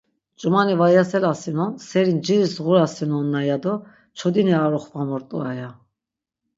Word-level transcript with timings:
Ç̌umani 0.39 0.75
va 0.79 0.87
yaselasinon, 0.95 1.71
seri 1.87 2.13
nciris 2.17 2.53
ğurasinonna 2.65 3.41
ya 3.49 3.57
do 3.63 3.73
çodini 4.17 4.53
ar 4.63 4.73
oxvamu 4.77 5.15
rt̆u 5.21 5.37
aya. 5.51 5.69